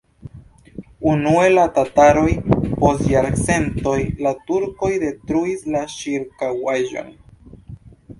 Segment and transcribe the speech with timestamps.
[1.09, 2.31] Unue la tataroj,
[2.83, 7.13] post jarcentoj la turkoj detruis la ĉirkaŭaĵon.